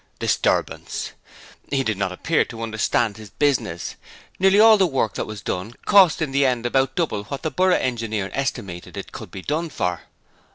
[0.17, 1.11] (Disturbance.)
[1.69, 3.97] He did not appear to understand his business,
[4.39, 7.51] nearly all the work that was done cost in the end about double what the
[7.51, 10.01] Borough Engineer estimated it could be done for.